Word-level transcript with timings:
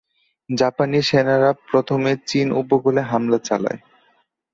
জাপানি 0.49 0.99
সেনারা 1.01 1.51
প্রথমে 1.69 2.11
চীন 2.29 2.47
উপকূলে 2.61 3.01
হামলা 3.01 3.37
চালায়। 3.47 3.79